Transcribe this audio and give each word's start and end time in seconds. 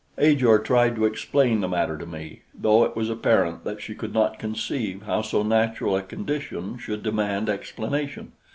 Ajor 0.17 0.57
tried 0.57 0.95
to 0.95 1.05
explain 1.05 1.61
the 1.61 1.67
matter 1.67 1.95
to 1.95 2.07
me, 2.07 2.41
though 2.59 2.83
it 2.83 2.95
was 2.95 3.07
apparent 3.07 3.63
that 3.63 3.79
she 3.83 3.93
could 3.93 4.15
not 4.15 4.39
conceive 4.39 5.03
how 5.03 5.21
so 5.21 5.43
natural 5.43 5.95
a 5.95 6.01
condition 6.01 6.75
should 6.79 7.03
demand 7.03 7.47
explanation. 7.47 8.31